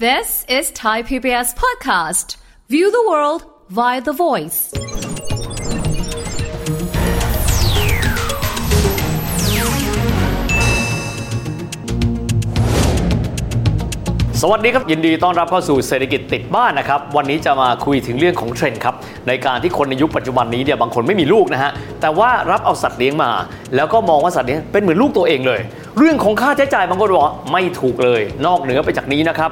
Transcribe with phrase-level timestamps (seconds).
[0.00, 2.36] This is Thai PBS Podcast.
[2.68, 4.74] View the world via the voice.
[14.40, 18.94] สวัสดีครับ ยินดีต้อนรับเข้าสู่เศรษฐกิจติดบ้านนะครับ วันนี้จะมาคุยถึงเรื่องของเทรนด์ครับ
[19.28, 21.70] ในการที่คนในยุคปัจจุบันนี้เนี่ยบางคนไม่มีลูกนะฮะ
[22.00, 23.30] แต่ว่ารับเอาสัตว์เลี้ยงมา
[23.74, 25.60] แล้วก็มองว่าสัตว์เลี้ยงเป็นเหมือนลูกตัวเองเลย
[25.98, 29.50] เรื่องของค่าใช้จ่ายบางคนบอกว่าไม่ถูกเลย นอกเหนือไปจากนี้นะครับ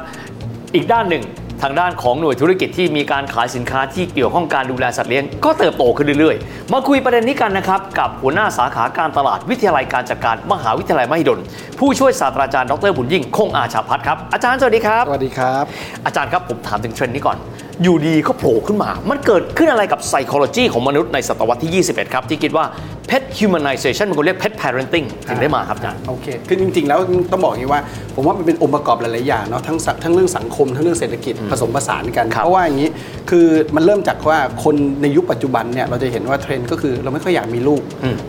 [0.74, 1.24] อีกด้านหนึ่ง
[1.62, 11.38] ทางด้านของหน่วยธุรกิจที่มีการขายสินค้าที่เกี่ยวข้องการดูแลสัตว์เลี้ยงก็เติบโตขึ้นเรื่อยๆ มาคุยประเด็นนี้กันนะครับ กับหัวหน้าสาขาการตลาดวิทยาลัยการจัดการมหาวิทยาลัยมหิดล
[11.78, 15.64] ผู้ช่วยศาสตราจารย์ดรบุญยิ่งคงอาชาพัฒน์ครับอาจารย์สวัสดีครับ สวัสดีครับ
[16.06, 17.36] อาจารย์ครับผมถามถึงเทรนด์นี้ก่อน
[17.82, 22.64] อยู่ดีก็โผล่ขึ้นมา มันเกิดขึ้นอะไรกับ psychology ของมนุษย์ในศตวรรษที่ 21 ครับ ที่คิดว่า
[23.08, 26.98] pet humanization มันก็เรียก pet parenting ถึงได้มาครับอาจารย์โอเค คือจริง ๆ แล้ว
[27.32, 27.80] ต้องบอกอย่างนี้ว่า
[28.14, 32.90] ผมว่ามันเป็นองค์ประกอบหลาย ๆ อย่างเนาะทั้งสัทั้งเรื่องสังคม ทั้งเรื่องเศรษฐกิจผสมผสานกันครับเพราะว่าอย่างนี้
[33.30, 37.80] คือมันเริ่มจากว่าคนในยุคปัจจุบันเนี่ยเราจะเห็นว่าเทรนด์ก็คือเราไม่ค่อยอยากมีลูก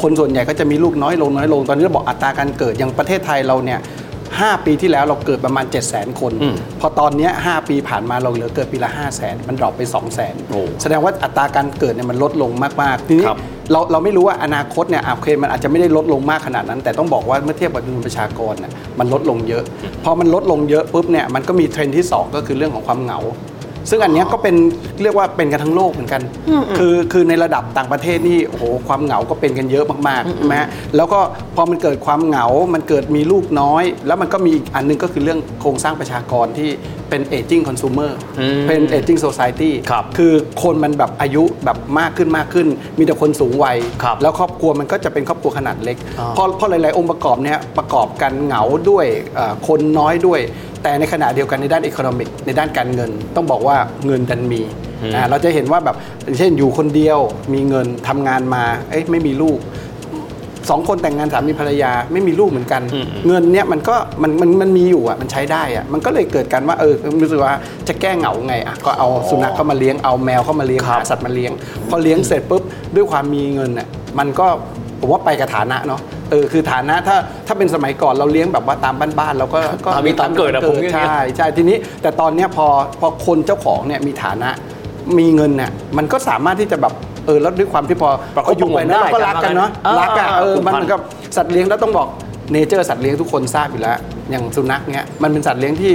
[0.01, 3.79] คนส่วนใหญ่ก็จะมีลูกน้อยลงน้อยลงตอนนี้เราบอกอัตราการเกิดอย่างประเทศไทยเราเนี่ย
[4.41, 6.33] 5 ปีที่แล้วเราเกิดประมาณ 7 0 0 0 0 0 คน
[6.79, 10.31] พอตอนเนี้ย5ปีผ่านมาเราเหลือเกิดปีละ 5 0 0 0 0 0 มัน drop ไป 2 0 0 0 0
[10.33, 13.39] 0โอ้แสดงว่าอัตราการเกิดเนี่ยมันลดลงมากๆทีนี้ครับ
[13.71, 19.63] เราเราไม่รู้ว่าอนาคตเนี่ยอะโอเคมันอาจจะไม่ได้ลดลงมากขนาดนั้น แต่ต้องบอกว่าเมื่อเทียบกับจำนวนประชากรน่ะมันลดลงเยอะ
[20.03, 23.19] พอมันลดลงเยอะปุ๊บเนี่ยมันก็มีเทรนด์ที่ 2 ก็คือเรื่องของความเหงา
[23.89, 24.55] ซึ่งอันเนี้ยก็เป็น
[25.03, 26.21] เรียกว่าเป็นกันทั้งโลกเหมือนกัน
[26.77, 31.19] คือคือในระดับต่างประเทศนี่โอ้โหความเหงาก็เป็นกันเยอะมากๆใช่ไหมฮะแล้วก็
[31.55, 36.69] พอมันเกิดความเหงา มันเกิดมีลูกน้อย แล้วมันก็มีอีกอันหนึงก็คือเรื่องโครงสร้างประชากรที่
[37.09, 50.39] เป็น aging consumer อืมเป็น aging society ครับ คือคนมันแบบอายุแบบมากขึ้นมากขึ้น มีแต่คนสูงวัย ครับแล้วครอบครัวมันก็จะเป็นครอบครัวขนาดเล็กอ๋อเพราะเพราะหลาย ๆ องค์ประกอบเนี้ยประกอบกันเหงาด้วยเอ่อคนน้อยด้วย
[50.83, 54.61] แต่ในขณะเดียวกันในด้านอีโคโนมิกในด้านการเงิน ต้องบอกว่าเงินดันมี
[55.13, 55.95] อ่าเราจะเห็นว่าแบบ
[56.37, 57.19] เช่นอยู่คนเดียว
[57.53, 59.59] มีเงินทำงานมาเอ้ยไม่มีลูก
[60.69, 67.53] สองคนแต่งงานสามีภรรยาไม่มีลูกเหมือนกันอืมเงินเนี้ยมันก็มันมันมันมีอยู่อะมันใช้ได้อะมันก็เลยเกิดกันว่าเออรู้สึกว่า
[67.87, 71.51] จะแก้เหงาไงอะก็เอาสุนัขเข้ามาเลี้ยงเอาแมวเข้ามาเลี้ยงครับหาสัตว์มาเลี้ยง
[71.89, 72.63] พอเลี้ยงเสร็จปุ๊บ
[72.95, 73.87] ด้วยความมีเงินอะ
[74.19, 74.47] มันก็
[74.99, 76.01] ผมว่าไปกับฐานะเนาะ
[76.33, 77.17] เออคือฐานะถ้า
[77.47, 82.67] ถ้าเป็นสมัยก่อนเราเลี้ยงแบบว่าตามบ้านๆเราก็ก็ตามมีตามเกิดอะผมเรียกอย่างเงี้ยใช่ใช่ทีนี้ แต่ตอนเนี้ยพอ
[82.99, 84.49] พอคนเจ้าของเนี่ยมีฐานะ
[85.19, 86.93] มีเงินเนี่ยมันก็สามารถที่จะแบบ
[87.25, 91.01] เออแล้วด้วยความที่พอประคบก็อยู่ไปประหงมนะเราก็ได้รักกันเนาะอ่ารักอะเออผูกพัมันนเหมือนกับ
[91.35, 92.07] สัตว์เลี้ยงแล้วต้องบอก
[92.51, 93.97] nature สัตว์เลี้ยงทุกคนทราบอยู่แล้ว
[94.31, 95.93] อย่างสุนัขเนี่ยมันเป็นสัตว์เลี้ยงที่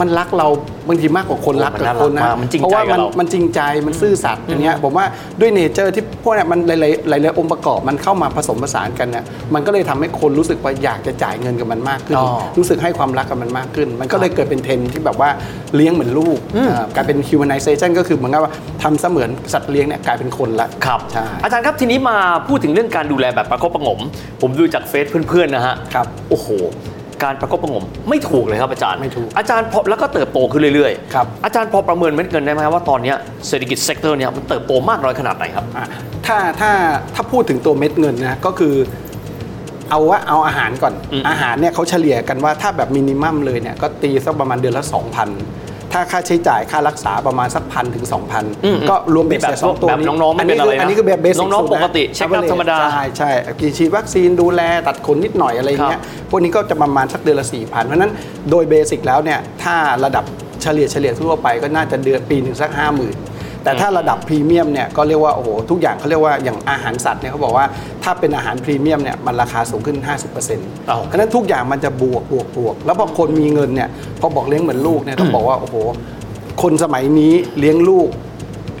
[0.00, 0.48] มันรักเรา
[0.88, 5.06] บางทีมากกว่าคนรักมันกับน่ารักคนนะมากมันจริงเพราะว่าใจกับมันเรามันจริงใจมันซื่อสัตย์อย่างเงี้ยผมว่า
[5.40, 6.70] ด้วย nature ที่พวกเนี้ยมันห
[7.10, 12.26] ลายๆหลายๆองค์ประกอบมันเข้ามาผสมผสานกันเนี่ยมันก็เลยทำให้คนรู้สึกว่าอยากจะจ่ายเงินกับมันมากขึ้นอ๋อ
[12.58, 15.30] รู้สึกให้ความรักกับมันมากขึ้น มันก็เลยเกิดเป็นเทรนด์ที่แบบว่า
[15.76, 16.38] เลี้ยงเหมือนลูก
[16.68, 18.52] อ่ากลายเป็น humanization ก็คือเหมือนกับว่า
[18.82, 22.16] ทำเสมือนสัตว์เลี้ยงเนี่ยกลายเป็นคนละครับใช่อาจารย์ครับทีนี้มา
[22.48, 24.00] พูดถึงเรื่องการดูแลแบบประคบประหงม
[24.40, 26.48] ผมดูจากเฟซเพื่อนๆนะฮะครับโอ้โห
[27.22, 33.16] การประคบประหงมไม่ถูกเลยครับอาจารย์ไม่ถูกอาจารย์พอแล้วก็เติบโตขึ้นเรื่อยๆ ครับ อาจารย์พอประเมินเม็ดเงินได้ไหมครับว่าตอนเนี้ย
[33.48, 35.86] เศรษฐกิจ sector เนี้ยมันเติบโตมากน้อยขนาดไหนครับอะ
[36.26, 36.70] ถ้าถ้า
[37.14, 38.74] ถ้าพูดถึงตัวเม็ดเงินนะก็คือ
[39.90, 45.61] เอาว่าเอาอาหารก่อนอืมอาหารเนี่ยเขาเฉลี่ยกันว่าถ้าแบบ minimum เลยเนี่ยก็ตีสักประมาณเดือนละ2,000
[45.92, 48.04] ถ้าค่าใช้จ่ายค่ารักษาประมาณสักพันถึง
[48.64, 53.30] อืม2,000ก็รวมเบ็ดเสร็จสองตัวแบบนี้น้องๆไม่เป็นอะไรนะอันนี้คือแบบ basic น้องๆปกติ check up ธรรมดาใช่ใช่
[53.60, 56.00] กีฉีดวัคซีนดูแลตัดขนนิดหน่อยอะไรเงี้ย
[56.30, 58.12] พวกนี้ก็จะประมาณสักเดือนละ4,000เพราะฉะนั้น
[58.50, 60.24] โดย basic แล้วเนี่ยถ้าระดับ
[60.62, 63.31] เฉลี่ยเฉลี่ยทั่วไปก็น่าจะเดือนปีหนึ่งสัก50,000
[63.64, 67.66] แต่ถ้าระดับพรีเมียมเนี่ยก็เรียกว่าโอ้โหทุกอย่างเขาเรียกว่าอย่างอาหารสัตว์เนี่ยเขาบอกว่า
[68.02, 70.34] ถ้าเป็นอาหารพรีเมียมเนี่ยมันราคาสูงขึ้น 50%
[71.06, 73.88] เพราะนั้นทุกอย่างมันจะบวกบวกบวก แล้วพอคนมีเงินเนี่ย
[74.20, 75.76] พอบอกเลี้ยงเหมือนลูกเนี่ยต้องบอกว่าโอ้โห
[76.62, 78.08] คนสมัยนี้เลี้ยงลูก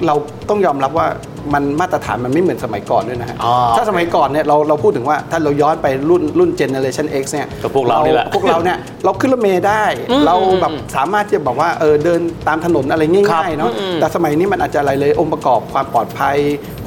[0.06, 0.14] เรา
[0.48, 1.06] ต้องยอมรับว่า
[1.54, 9.84] มันมาตรฐานมันไม่เหมือนสมัยก่อนด้วยนะฮะ อ๋อถ้าสมัยก่อนเนี่ยเราเราพูดถึงว่าถ้าเราย้อนไปรุ่นรุ่นเจเนอเรชัน X เนี่ยก็พวกเรานี่แหละพวกเราเนี่ยเราขึ้นรถเมล์ได้
[10.26, 16.36] เราแบบสามารถที่จะบอกว่าเออเดินตามถนนอะไรครับง่ายๆเนาะ อืมแต่สมัยนี้มันอาจจะอะไรเลยองค์ประกอบความปลอดภัย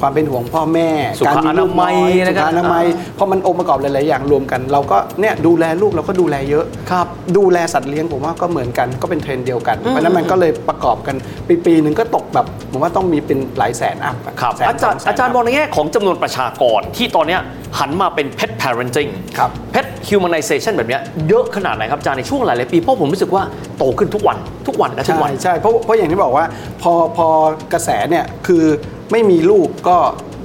[0.00, 0.88] ความเป็นห่วงพ่อแม่
[1.18, 11.16] สุขการมีลูกน้อยอนามัยอะไรสุกันขอนามัยอ่าเพราะมันองค์ประกอบหลายๆอย่างรวมกัน เราก็เนี่ยดูแลลูกเราก็ดูแลเยอะ ครับ ดูแลสัตว์เลี้ยงผมว่าก็เหมือนกันก็เป็นเทรนด์เดียวกัน เพราะฉะนั้นมันก็เลยประกอบกัน
[11.48, 17.40] ปีปีหนึ่งก็ตกแบบผมว่าต้องมีเป็นหลายแสนอัพอะ ครับแสนอาจารย์สงแสนอาจารย์พมองในแง่ของจำนวนประชากรที่ตอนเนี้ย
[17.78, 23.42] หันมาเป็น pet parenting ครับ pet humanization แบบเนี้ยเยอะขนาดไหนครับอาจารย์ในช่วงหลายๆปีเพราะผมรู้สึกว่า
[23.78, 24.38] โตขึ้นทุกวัน
[24.68, 26.44] ทุกวันและทุกใช่วันใช่เพราะเพราะอย่างที่บอกว่า
[26.82, 27.28] พอพอ
[27.72, 28.64] กระแสเนี่ยคือ
[29.12, 29.98] ไม่มีลูกก็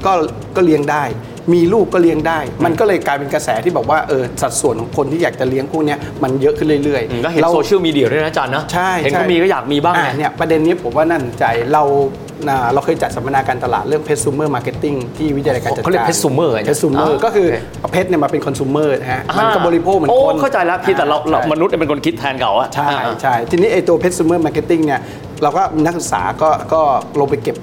[0.05, 0.13] ก็
[0.55, 1.05] ก็เลี้ยงได้
[1.53, 12.30] มีลูกก็เลี้ยงได้ มันก็เลยกลายเป็นกระแสที่บอกว่าเออสัดส่วนของคนที่อยากจะเลี้ยงพวกเนี้ยมันเยอะขึ้นเรื่อยอืมแล้วเห็นราโซเชียลมีเดียด้วยนะอาจารย์นะใช่เห็นใช่เขามีก็อยากมีบ้างอ่าไงเนี่ยประเด็นนี้ผมว่าน่าสนใจเราอ่า
[12.73, 25.01] เราเคยจัดสัมมนาการตลาดเรื่องเพ s ซูเมอร์มาร์เก็ตติ้งที่วิทยาลัยการจัดการเขาเรียก pet consumer ไงเพ s ซูเมอร์อ่าก็คือโอเคเอา pet เนี่ยมาเป็นคอน sumer นะฮะมันก็บริโภคเหมือนโอ้คนเข้าใจแล้วพี่แต่เราเราใช่มนุษย์เป็นคนคิดแทนเขาอะใช่อ่าใช่ทีนี้ไอ้ตัวเพ s ซูเมอร์มาร์เก็ตติ้งเนี่ย
[25.43, 26.81] เราก็มีนักศึกษาก็ก็
[27.19, 27.57] ลงไปเก็บ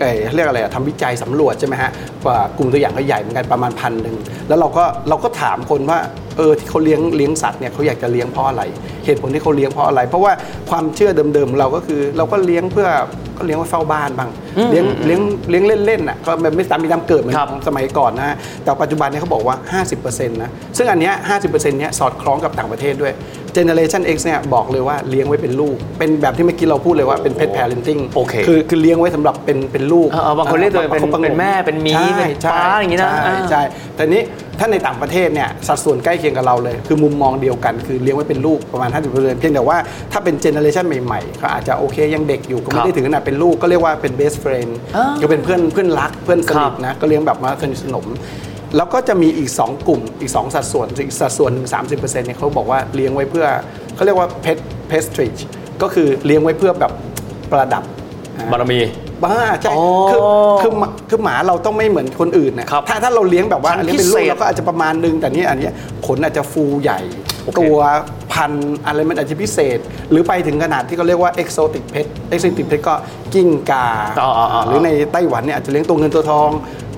[0.00, 1.90] เอ่อเรียกอะไรอะทำวิจัยสำรวจใช่ไหมฮะ
[2.26, 4.16] ว่ากลุ่มตัวอย่างก็ใหญ่เหมือนกันประมาณพันหนึ่ง
[4.48, 5.98] แล้วเราก็เราก็ถามคนว่า
[6.36, 8.62] เออที่เขาเลี้ยงเลี้ยงสัตว์เนี่ยเขาอยากจะเลี้ยงเพราะอะไร
[9.04, 10.32] เหตุผลที่เขาเลี้ยงเพราะอะไร เพราะว่า
[10.70, 12.88] ความเชื่อเดิมๆเราก็คือเราก็เลี้ยงเพื่อ
[13.40, 14.30] ก็เลี้ยงไว้เฝ้าบ้านบ้าง
[14.70, 15.20] เลี้ยงเลี้ยง
[15.50, 19.56] เลี้ยงเล่นๆอะก็ไม่ตามมีตามเกิดเหมือนครับสมัยก่อนนะฮะแต่ปัจจุบันเนี่ยเขาบอกว่า
[19.92, 23.12] 50%นะซึ่งอันเนี้ย50%เนี้ยสอดคล้องกับต่างประเทศด้วย
[23.56, 33.62] Generation X เนี่ยบอกเลยว่าเลี้ยงไว้เป็นลูก เป็นแบบที่เมื่อกี้เราพูดเลยว่าเป็น pet parenting โอเค คือคือเลี้ยงไว้สำหรับเป็นเป็นลูกเออเออบางคนเรียกตัวเองเป็นประคบประหงเป็นแม่เป็นมี้ใช่เป็นใช่ป๊าอย่างงี้นะใช่อ่า ใช่
[33.96, 34.22] แต่นี้
[34.58, 39.76] ถ้าในต่างประเทศเนี่ยสัดส่วนใกล้เคียงกับเราเลย คือมุมมองเดียวกัน คือเลี้ยงไว้เป็นลูกประมาณ 50%เพียงแต่ว่า
[40.12, 48.06] ถ้าเป็น generation ใหม่ๆเขาอาจจะโอเคยังเด็กอยู่ก็ครัไม่ได้ถึงขนาดเป็นลูกก็เรียกว่าเป็น best friend อ่า ก็เป็นเพื่อนเพื่อนรักเพื่อนสนิทครับนะก็เลี้ยงแบบมาสนิทสนม
[48.76, 53.46] แล้วก็จะมีอีก 2 กลุ่มอีก 2 สัดส่วนอีกสัดส่วนหนึ่ง30%เนี่ยเขาบอกว่าเลี้ยงไว้เพื่อ
[53.94, 54.58] เขาเรียกว่า pet
[54.90, 55.40] pestrage
[55.82, 56.92] ก็คือเลี้ยงไว้เพื่อแบบ
[57.50, 57.82] ประดับ
[58.52, 58.80] บารมี
[59.24, 60.20] บ้าใช่อ๋อคือ
[60.60, 65.72] คือหมาคือหมาเราต้องไม่เหมือนคนอื่นนะครับถ้าถ้าเราเลี้ยงแบบว่าพันธุ์เลี้ยงเป็นลูพิกเศษเราก็อาจจะประมาณนึงแต่นี่อันเนี้ย
[66.06, 67.00] ขนอาจจะฟูใหญ่
[67.44, 67.78] โอเค ตัว
[68.32, 69.78] พันธุ์อะไรมันอาจจะพิเศษ
[70.10, 72.94] หรือไปถึงขนาดที่เขาเรียกว่า exotic pet exotic pet ก็
[73.34, 73.86] กิ้งกา
[74.20, 76.50] อ๋ออ๋ออ๋อหรือในไต้หวันเนี่ยอาจจะเลี้ยงตัวเงินตัวทอง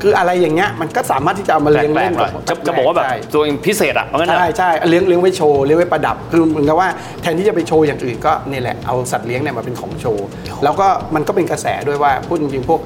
[0.03, 6.89] คืออะไรอย่างเงี้ยมันก็สามารถที่จะเอามาแปเลี้ยงลเล่กนๆหน่อยจะจะบอกว่าแบบใช่ตัวเองพิเศษอะเพราะงั้นนะใช่ใช่เลี้ยงเลี้ยงไว้โชว์เลี้ยงไว้ประดับคือเหมือนกับว่า
[7.23, 10.27] แทนที่จะไปโชว์อย่างอื่นก็นี่แหละเอาสัตว์เลี้ยงเนี่ยมาเป็นของโชว์
[10.63, 12.83] แล้วก็มันก็เป็นกระแสด้วยว่าพูดจริงๆพวก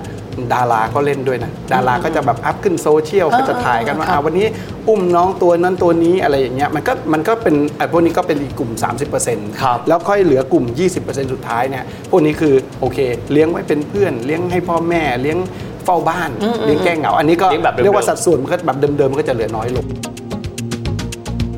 [0.54, 4.46] ดาราก็เล่นด้วยนะดาราก็จะแบบอัพขึ้นโซเชียลก็จะถ่ายกันว่าอ่าวันนี้
[4.88, 8.70] อุ้มน้องตัวนั้นตัวนี้อะไรอย่างเงี้ยมันก็มันก็เป็นไอ้พวกนี้ก็เป็นอีกกลุ่ม
[9.16, 10.64] 30%ครับ แล้วค่อยเหลือกลุ่ม
[11.00, 12.98] 20%สุดท้ายเนี่ย พวกนี้คือโอเค
[13.32, 15.38] เลี้ยงไว้เป็นเพื่อน เลี้ยงให้พ่อแม่ เลี้ยง
[15.86, 16.30] เฝ้าบ้าน
[16.66, 19.86] เลี้ยงแก้เหงา อันนี้ก็เลี้ยงแบบเดิมๆเรียกว่าสัดส่วนมันก็แบบเดิมๆมันก็จะเหลือน้อยลง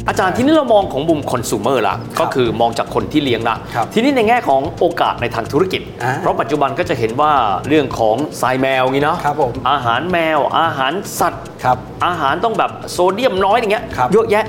[0.08, 7.32] อาจารย์ที่นี่เรามองของมุมคอน sumer ละก็คือมองจากคนที่เลี้ยงละครับทีนี้ในแง่ของโอกาสในทางธุรกิจอ่าเพราะปัจจุบันก็จะเห็นว่า
[7.68, 11.76] เรื่องของทรายแมวงี้เนาะครับผมอาหารแมว อาหารสัตว์ครับ
[12.06, 14.44] อาหารต้องแบบโซเดียมน้อยอย่างเงี้ยครับเยอะแยะ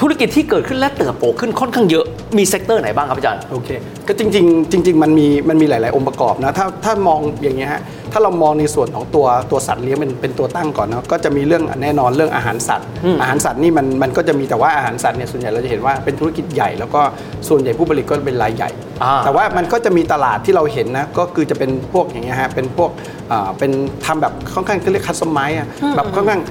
[0.00, 2.04] ธุรกิจที่เกิดขึ้นและเติบโตขึ้นค่อนข้างเยอะ
[2.38, 3.68] มี sector ไหนบ้างครับอาจารย์โอเค
[4.08, 7.82] ก็จริงๆจริง ๆ มันมีมันมีหลาย ๆ องค์ประกอบนะถ้าถ้ามองอย่างเงี้ยฮะ
[8.12, 12.86] ถ้าเรามองในส่วนของตัวตัวสัตว์เลี้ยงเป็นเป็นตัวตั้งก่อนเนาะก็จะมีเรื่องแน่นอนเรื่องอาหารสัตว์
[13.20, 17.00] อาหารสัตว์นี่มันมันก็จะมีแต่ว่าอาหารสัตว์เนี่ยส่วนใหญ่เราจะเห็นว่าเป็นธุรกิจใหญ่แล้วก็
[17.48, 18.70] ส่วนใหญ่ผู้ผลิตก็เป็นรายใหญ่
[19.02, 22.90] อ่าแต่ว่ามันก็จะมีตลาดที่เราเห็นนะก็คือจะเป็นพวกอย่างเงี้ยฮะเป็นพวก
[23.32, 23.70] อ่าเป็น
[24.06, 26.42] ทำแบบค่อนข้างเขาเรียก customize อะแบบค่อนข้าง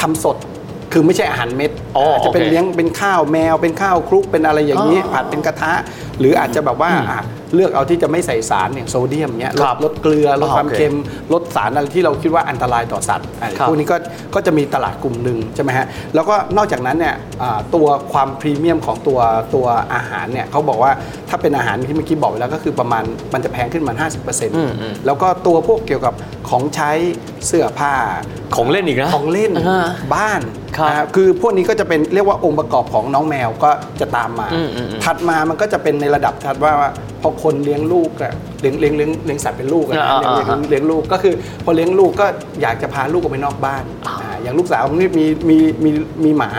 [0.00, 0.36] ทำสด
[0.92, 5.72] คือไม่ใช่อาหารเม็ดอ๋ออาจจะเป็นโอเคเลี้ยงเป็นข้าวแมว เป็นข้าวคลุกเป็นอะไรอย่างนี้ อ๋อผัดเป็นกระทะ
[6.20, 7.20] หรืออาจจะแบบว่าอะ
[7.54, 10.94] เลือกเอาที่จะไม่ใส่สารอย่างโซเดียมเนี้ยลครัดบลดเกลือลดอ๋อความโอเคเค็ม
[11.32, 13.96] ลดสารอะไรที่เราคิดว่าอันตรายต่อสัตว์อะครับ พวกนี้ก็
[14.34, 19.18] ก็จะมีตลาดกลุ่มหนึ่งใช่ไหมฮะแล้วก็นอกจากนั้นเนี่ยอ่าตัวความพรีเมียมของตัว
[19.54, 20.92] ตัวอาหารเนี่ยเขาบอกว่า
[21.28, 23.02] ถ้าเป็นอาหารที่เมื่อกี้บอกไปแล้วก็คือประมาณ
[23.34, 24.08] มันจะแพงขึ้นมา
[24.54, 26.14] 50%แล้วก็ตัวพวกเกี่ยวกับ
[26.50, 26.90] ของใช้
[27.46, 27.94] เสื้อผ้า
[28.56, 30.40] ของเล่นอีกนะ ของเล่นอ่าบ้าน
[30.76, 33.70] ครับนะครับคือพวกนี้ก็จะเป็นเรียกว่าองค์ประกอบของน้องแมวก็
[34.00, 36.90] จะตามมา อืมอืมอืมถัดมามันก็จะเป็นในระดับถัดว่าว่า
[37.22, 42.26] พอคนเลี้ยงลูกอะเลี้ยงเลี้ยงเลี้ยงเลี้ยงสัตว์เป็นลูกอะนะอ่าเลี้ยงอ่าเลี้ยงเลี้ยงลูกก็คือ พอเลี้ยงลูกก็
[42.62, 45.90] อยากจะพาลูกออกไปนอกบ้านอ่าอย่างลูกสาวผมนี่มีมีมี
[46.24, 46.50] มีหมา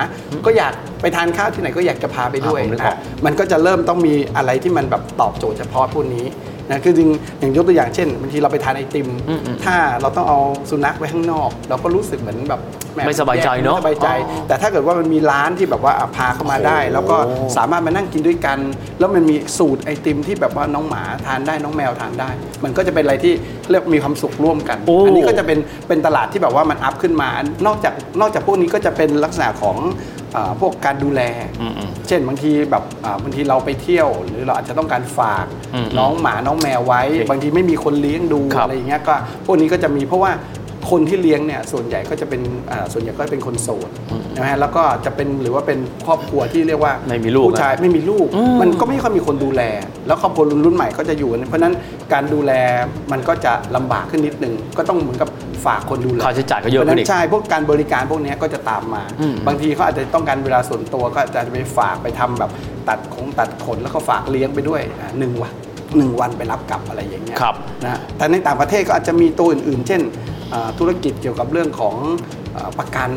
[0.45, 6.25] ก็อยากไปทานข้าวที่ไหนก็อยากจะพาไปด้วยอ่าผมนึกออก นะ มันก็จะเริ่มต้องมีอะไรที่มันแบบตอบโจทย์เฉพาะพวกนี้
[6.71, 7.09] นะคือจริง
[7.39, 9.07] อย่างยกตัวอย่างเช่นบางทีเราไปทานไอติม
[9.65, 12.61] ถ้าเราต้องเอาสุนัขไว้ข้างนอก เราก็รู้สึกเหมือนแบบ
[12.95, 17.17] แไม่สบายใจเนอะไม่สบายใจอ๋อแต่ถ้าเกิดว่ามันมีร้านที่แบบว่าอะพาเข้ามาได้โอ้โหแล้วก็
[17.57, 18.57] สามารถมานั่งกินด้วยกัน
[18.99, 22.29] แล้วมันมีสูตรไอติมที่แบบว่าน้องหมาทานได้น้องแมวทานได้
[22.63, 23.33] มันก็จะเป็นอะไรที่
[23.69, 27.29] เรียกมีความสุขร่วมกันโอ้อันี้ก็จะเป็นเป็นตลาดที่แบบว่ามันอัพขึ้นมา
[27.67, 29.77] นอกจากนอกจากพวกนี้ก็จะเป็นลักษณะของ
[30.20, 30.20] อ่า
[30.59, 31.21] พวกการดูแล
[31.61, 35.45] อืมอืมเช่นบางทีแบบอ่าบางทีเราไปเที่ยว หรือเราอาจจะต้องการฝาก
[35.75, 39.13] อืมน้องหมาน้องแมวไว้โอเคบางทีไม่มีคนเลี้ยงดูครับอะไรอย่างเงี้ยก็
[39.45, 40.31] พวกนี้ก็จะมีเพราะว่า
[40.89, 43.89] คนที่เลี้ยงเนี่ยส่วนใหญ่ก็จะเป็นอ่าส่วนใหญ่ก็เป็นคนโสด
[44.38, 48.27] นะฮะแล้วก็จะเป็นหรือว่าเป็นครอบครัวที่เรียกว่าไม่มีลูกผู้ชายไม่มีลูก
[48.61, 49.61] มันก็ไม่ค่อยมีคนดูแล
[50.07, 51.73] แล้วครอบครัวรุ่นใหม่ก็จะอยู่กันเพราะฉะนั้น
[52.13, 52.51] การดูแล
[53.11, 55.29] มันก็จะลำบากขึ้นนิดนึงก็ต้องเหมือนกับ
[55.65, 62.51] ฝากคนดูแลค่าใช้จ่ายก็เยอะพราะฉะขึ้นนั้อีกนใช่พวกการบริการพวกเนี้ยก็จะตามมาอืมบางทีเขาอาจจะต้องการเวลาส่วนตัวก็อาจจะไปฝากไปทำแบบ
[62.89, 65.53] ตัดของตัดขนแล้วก็ฝากเลี้ยงไปด้วยอ่าหนึ่งวัน
[65.97, 70.30] หนึ่งวันไปรับกลับอะไรอย่างเงี้ยครับนะแต่ในต่างประเทศก็อาจจะมีตัวอื่น ๆ เช่นอ่า
[70.79, 71.96] ธุรกิจเกี่ยวกับเรื่องของ
[72.55, 73.10] อ่าประกัน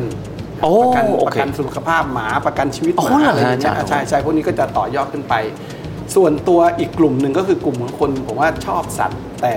[0.61, 5.33] โอ้ประกันโอประเคกันสุขภาพหมาประกันชีวิตอ๋หอมาเหรออะไรอย่างเงี้ยอาจารย์ใช่ใช่พวกนี้ก็จะต่อยอดขึ้นไป
[6.15, 9.55] ส่วนตัวอีกกลุ่มหนึ่งก็คือกลุ่มของคนผมว่าชอบสัตว์แต่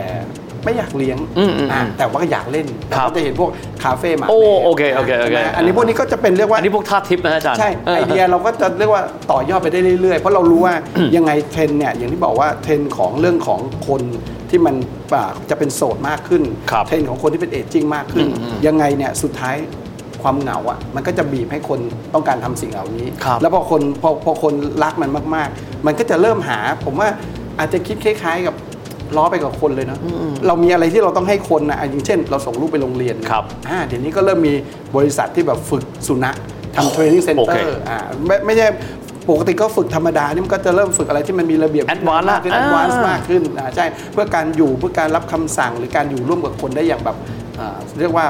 [0.65, 3.50] ไม่อยากเลี้ยงอืมอืมอ่าแต่ว่าก็อยากเล่นครับเราจะเห็นพวก
[3.85, 10.75] คาเฟ่หมาโอ้แมวโอเคโอเคโอเค ใช่ไหมอันนี้พวกนี้ก็จะเป็นเรียกว่า อันนี้พวกท่าทิปนะอาจารย์ ใช่ออไอเดียเราก็จะเรียกว่าต่อยอดไปได้เรื่อยๆ เพราะเรารู้ว่า
[11.17, 14.03] ยังไงเทรนด์เนี่ยอย่างที่บอกว่าเทรนด์ของเรื่องของคน
[14.50, 14.75] ที่มัน
[15.15, 19.57] อ่าจะเป็นโสดมากขึ้น ครับเทรนด์ของคนที่เป็นเอจจิ้งมากขึ้น อืมยังไงเนี่ยสุดท้าย
[20.23, 21.81] ความเหงาอะมันก็จะบีบให้คน
[22.15, 27.09] ต้องการทำสิ่งเหล่านี้ ครับแล้วพอคนพอพอคนรักมันมากๆ มันก็จะเริ่มหา ผมว่า
[27.59, 28.55] อาจจะคิดคล้ายๆ กับ
[29.17, 29.99] ล้อไปกับคนเลยเนาะ
[30.47, 34.55] เรามีอะไรที่เราต้องให้คนนะอะอย่างเช่น เราส่งลูกไปโรงเรียนครับอ่าเดี๋ยวนี้ก็เริ่มมี
[34.97, 36.37] บริษัทที่แบบฝึกสุนัข
[36.77, 38.67] ทำ training center โอเคอ่าไม่ไม่ใช่
[39.31, 47.17] ปกติก็ฝึกธรรมดานี่มันก็จะเริ่มฝึกอะไรที่มันมีระเบียบ Advance ละมากขึ้นอ่า advance มากขึ้นอ่าใช่เพื่อการอยู่เพื่อการรับคำสั่งหรือการอยู่ร่วมกับคนได้อย่างแบบ
[47.61, 48.27] อ่าเรียกว่า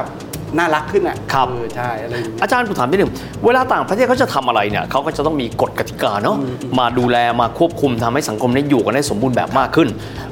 [0.57, 3.11] น่ารักขึ้นอะครับเออใช่อะไรอย่างเงี้ย อาจารย์ผมถามนิดหนึ่ง
[3.45, 6.37] เวลาต่างประเทศเขาจะทำอะไรเนี่ยเขาก็จะต้องมีกฎกติกาเนาะ
[6.79, 9.87] มาดูแลมาควบคุมทำให้สังคมนี้อยู่กันได้สมบูรณ์แบบมากขึ้น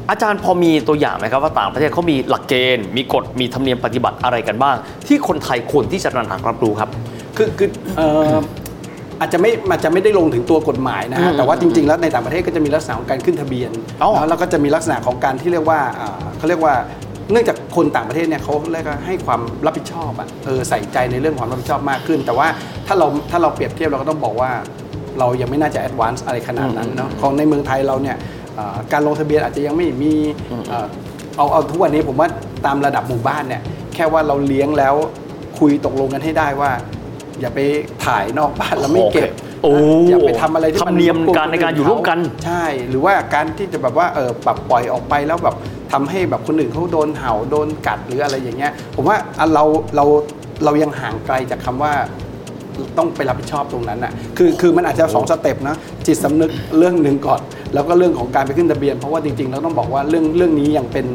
[0.10, 4.76] อาจารย์พอมีตัวอย่างไหมครับว่าต่างประเทศเขามีหลักเกณฑ์ มีกฎมีธรรมเนียมปฏิบัติอะไรกันบ้าง
[5.08, 6.90] ที่คนไทยควรที่จะตระหนักรับรู้ครับ
[7.38, 8.36] คือคือเอ่อ
[9.20, 13.72] อาจจะไม่อาจจะไม่ได้ลงถึงตัวกฎหมายนะฮะอืมแต่ว่าจริง ๆ แล้วในต่างประเทศก็จะมีลักษณะของการขึ้นทะเบียน
[14.04, 16.74] อ๋อแล้วแล้วก็จะมีลักษณะของการที่เรียกว่าอ่าเขาเรียกว่า
[17.32, 22.48] เนื่องจากคนต่างประเทศเนี่ยเขาเรียกว่าให้ความรับผิดชอบอะเออใส่ใจในเรื่องความรับผิดชอบมากขึ้น แต่ว่า
[22.88, 24.52] ถ้าเราถ้าเราเปรียบเทียบเราก็ต้องบอกว่า
[25.20, 28.18] เรายังไม่น่าจะ advance อะไรขนาดนั้นเนาะของในเมืองไทยเราเนี่ย
[28.58, 30.14] อ่าการลงทะเบียนอาจจะยังไม่มี
[30.72, 30.88] อ่า
[31.38, 32.28] เอาเอาทุกวันนี้ผมว่า
[32.66, 33.62] ตามระดับหมู่บ้านเนี่ย
[33.94, 34.96] แค่ว่าเราเลี้ยงแล้ว
[35.60, 36.72] คุยตกลงกันให้ได้ว่า
[37.40, 37.60] อย่าไป
[38.06, 39.72] ถ่ายนอกบ้านแล้วไม่เก็บ โอเค โอ้
[40.10, 45.56] อย่าไปทำอะไรที่ธรรมเนียมการในการอยู่ร่วมกัน ใช่ หรือว่าการที่จะแบบว่าเออแบบปล่อยออกไปแล้วแบบ
[45.92, 49.64] ทำให้แบบคนอื่นเขาโดนเห่าโดนกัดหรืออะไรอย่างเงี้ย ผมว่าอะเรา
[49.96, 50.06] เรา
[50.64, 51.94] เรายังห่างไกลจากคำว่า
[52.98, 57.42] ต้องไปรับผิดชอบตรงนั้นอะ คือคือมันอาจจะสอง step นะจิตสำนึกเรื่องหนึ่งก่อน
[57.74, 61.08] แล้วก็เรื่องของการไปขึ้นทะเบียน เพราะว่าจริงๆเราต้องบอกว่าเรื่องเรื่องนี้ยังเป็น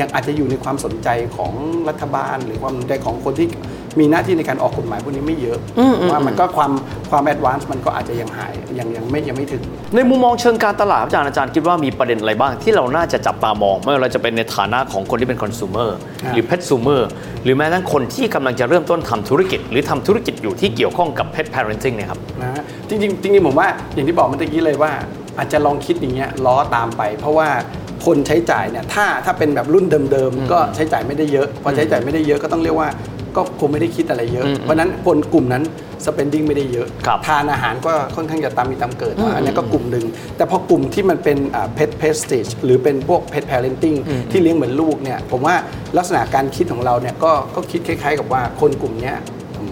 [0.00, 1.52] ยังอาจจะอยู่ในความสนใจของ
[1.88, 3.48] รัฐบาล หรือความสนใจของคนที่
[4.00, 6.72] มีหน้าที่ในการออกกฎหมายพวกนี้ไม่เยอะอืมอืมว่ามันก็ความ
[7.10, 9.62] ความ advance มันก็อาจจะยังหายยังยังไม่ยังไม่ถึง
[9.94, 15.90] ในมุมมองเชิงการตลาดอาจารย์อาจารย์คิดว่ามีประเด็นอะไรบ้างที่เราน่าจะจับตามองไม่ว่าเราจะเป็นในฐานะของคนที่เป็นคอน sumer
[16.22, 17.02] ครับหรือ pet sumer
[17.44, 24.92] หรือแม้กระทั่งคนที่กำลังจะเริ่มต้นทำธุรกิจ หรือทำธุรกิจอยู่ที่เกี่ยวข้องกับ pet parenting เนี่ยครับนะฮะจริงๆจริงๆผมว่าอย่างที่บอกเมื่อกี้เลยว่า
[25.38, 27.48] อาจจะลองคิดอย่างเงี้ยล้อตามไป เพราะว่า
[28.06, 32.88] คนใช้จ่ายเนี่ยถ้าถ้าเป็นแบบรุ่นเดิมๆ ก็ใช้จ่ายไม่ได้เยอะ พอใช้จ่ายไม่ได้เยอะก็ต้องเรียกว่า
[33.36, 35.62] ก็คงไม่ได้คิดอะไรเยอะอืมเพราะฉะนั้นคนกลุ่มนั้น
[36.06, 40.04] spending ไม่ได้เยอะครับทานอาหารก็ค่อนข้างจะตามมีตามเกิด อันนี้ก็กลุ่มหนึ่ง
[40.36, 43.98] แต่พอกลุ่มที่มันเป็นอ่า pet prestige หรือเป็นพวก pet parenting
[44.30, 45.54] ที่เลี้ยงเหมือนลูกเนี่ยผมว่า
[45.96, 49.16] ลักษณะการคิดของเราเนี่ยก็ก็คิดคล้ายๆ กับว่าคนกลุ่มเนี้ย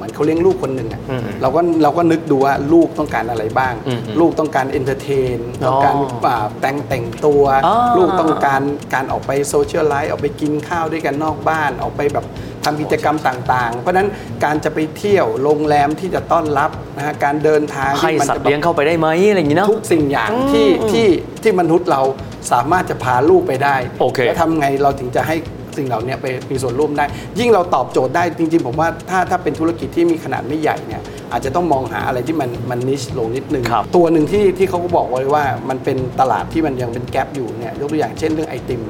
[0.01, 5.95] เหมือนเขาเลี้ยงลูกคนหนึ่งอะอืมเราก็เราก็นึกดูว่าลูกต้องการอะไรบ้างอืมลูกต้องการ entertain อ๋อต้องการ
[6.27, 8.61] อ่าแต่งแต่งตัวอ่าลูกต้องการ
[8.95, 12.27] การออกไป social life ออกไปกินข้าวด้วยกันนอกบ้านออกไปแบบ
[12.65, 14.09] ทำกิจกรรมต่างๆ เพราะฉะนั้น
[14.45, 21.07] การจะไปเที่ยวโรงแรมที่จะต้อนรับนะฮะการเดินทางให้ที่มันจะแบบสัตว์เลี้ยงเข้าไปได้ไหมอะไรอย่างนี้เนาะทุกสิ่งอย่างอืมที่อืมที่
[21.43, 22.03] ที่มนุษย์เรา
[22.53, 25.37] สามารถจะพาลูกไปได้โอเคแล้วทำไงเราถึงจะให้
[25.79, 27.05] สิ่งเหล่านี้ไปมีส่วนร่วมได้
[27.39, 38.83] ยิ่งเราตอบโจทย์ได้จริง ๆ ผมว่าถ้าถ้าเป็นธุรกิจที่มีขนาดไม่ใหญ่เนี่ยอาจจะต้องมองหาอะไรที่มันมันนิชลงนิดนึงครับตัวหนึ่งที่ที่เขาก็บอกไว้ว่ามันเป็นตลาดที่มันยังเป็นแกลบอยู่เนี่ยยกตัวอย่างเช่นเรื่องไอติม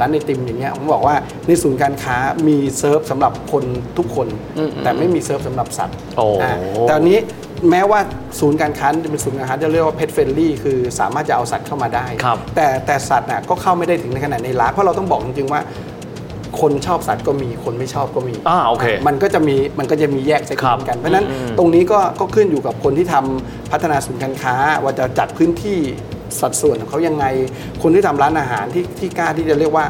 [0.00, 1.16] ร้านไอติมอย่างเงี้ยผมบอกว่า
[1.46, 2.16] ในศูนย์การค้า
[2.48, 3.64] มีเซิร์ฟสำหรับคน
[3.98, 4.28] ทุกคน
[4.58, 6.52] อืมแต่ไม่มีเซิร์ฟสำหรับสัตว์โอ้อ่า
[6.82, 7.18] แต่อันนี้
[7.70, 8.00] แม้ว่า
[8.40, 15.60] ศูนย์การค้าจะเป็นศูนย์การค้าที่เรียกว่าเพ t เฟ n ลี่คือสามารถจะเอาสัตว์เข้ามาได้ครับแต่แต่สัตว์น่ะก็เข้าไม่ได้ถึงในขนาดในร้านเพราะเราต้องบอกจริงๆว่า
[16.60, 25.78] คนชอบสัตว์ก็มีคนไม่ชอบก็มีอ่าโอเคมันก็จะมีมันก็จะมีแยกเซกครัเมบนต์กัน เพราะฉะนั้นอืมตรงนี้ก็ก็ขึ้นอยู่กับคนที่ทำพัฒนาศูนย์การค้า ว่าจะจัดพื้นที่
[26.40, 27.24] สัดส่วนของเขายังไง
[27.82, 29.84] คนที่ทำร้านอาหารที่ที่กล้าที่จะเรียกว่า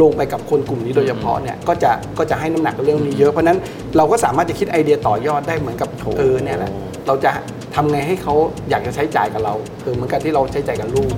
[0.00, 3.58] ลงไปกับคนกลุ่มนี้โดยเฉพาะเนี่ยก็จะก็จะให้น้ำหนักกับเรื่องนี้เยอะเพราะฉะนั้น
[3.96, 5.88] เราก็สามารถจะคิดไอเดียต่อยอดได้เหมือนกับ
[6.18, 6.70] เออเนี่ยแหละ
[7.06, 7.30] เราจะ
[7.74, 8.34] ทำไงให้เขา
[8.70, 11.12] อยากจะใช้จ่ายกับเราเออเหมือนกับที่เราใช้จ่ายกับลูก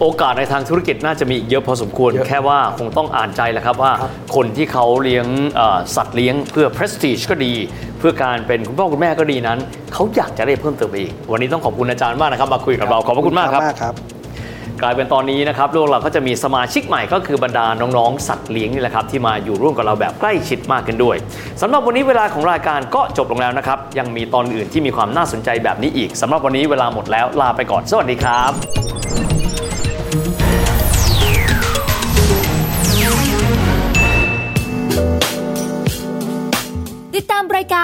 [0.00, 7.52] โอกาสในทางธุรกิจน่าจะมีอีกเยอะพอสมควรเยอะแค่ว่าคงต้องอ่านใจแหละครับว่าครับคนที่เขาเลี้ยงเอ่อสัตว์เลี้ยงเพื่อ prestige ก็ดี
[7.98, 9.58] เพื่อการเป็นคุณพ่อคุณแม่ก็ดีนั้น
[9.92, 13.94] เขาอยากจะได้เพิ่มเติมไปอีก วันนี้ต้องขอบคุณอาจารย์มากนะครับ มาคุยกับเราขอบพระคุณมากครับครับ
[14.82, 21.16] กลายเป็นตอนนี้นะครับโลกเราก็จะมีสมาชิกใหม่ก็คือบรรดาน้องๆ สัตว์เลี้ยงนี่แหละครับ ที่มาอยู่ร่วมกับเราแบบใกล้ชิดมากขึ้นด้วย
[21.62, 29.13] สำหรับวันนี้เวลาของรายการก็จบลงแล้วนะครับ ยังมีตอนอื่นที่มีความน่าสนใจแบบนี้อีกสำหรับวันนี้เวลาหมดแล้วลาไปก่อนสวัสดีครับ